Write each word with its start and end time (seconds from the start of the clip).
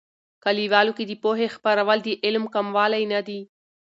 کلیوالو 0.43 0.95
کې 0.97 1.03
د 1.07 1.13
پوهې 1.23 1.47
خپرول، 1.55 1.97
د 2.03 2.09
علم 2.25 2.43
کموالی 2.55 3.03
نه 3.13 3.19
دي. 3.27 3.39